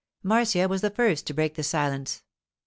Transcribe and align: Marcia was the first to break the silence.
Marcia 0.23 0.67
was 0.67 0.81
the 0.81 0.89
first 0.89 1.27
to 1.27 1.33
break 1.35 1.53
the 1.53 1.61
silence. 1.61 2.23